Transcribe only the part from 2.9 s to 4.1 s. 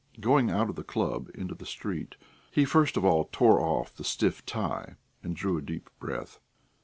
of all tore off the